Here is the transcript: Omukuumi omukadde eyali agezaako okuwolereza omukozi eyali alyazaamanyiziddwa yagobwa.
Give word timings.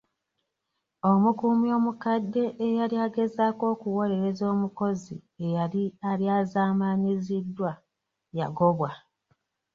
Omukuumi 1.11 1.67
omukadde 1.77 2.43
eyali 2.65 2.95
agezaako 3.05 3.63
okuwolereza 3.73 4.43
omukozi 4.53 5.15
eyali 5.45 5.83
alyazaamanyiziddwa 6.09 7.71
yagobwa. 8.37 8.89